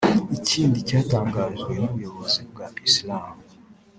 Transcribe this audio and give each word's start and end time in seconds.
Ikindi 0.37 0.77
cyatangajwe 0.87 1.71
n’ubuyobozi 1.79 2.41
bwa 2.49 2.65
Islam 2.87 3.33